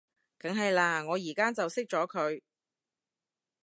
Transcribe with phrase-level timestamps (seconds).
[0.39, 2.41] 梗係喇，我而家就熄咗佢